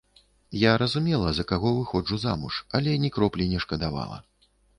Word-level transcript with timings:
Я 0.61 0.71
разумела, 0.81 1.33
за 1.39 1.45
каго 1.51 1.73
выходжу 1.75 2.19
замуж, 2.25 2.59
але 2.81 2.97
ні 3.05 3.13
кроплі 3.19 3.49
не 3.53 3.61
шкадавала. 3.69 4.19